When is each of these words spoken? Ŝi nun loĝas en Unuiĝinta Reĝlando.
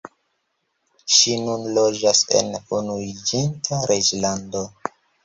Ŝi 1.17 1.33
nun 1.41 1.67
loĝas 1.77 2.21
en 2.39 2.49
Unuiĝinta 2.79 3.81
Reĝlando. 3.93 4.65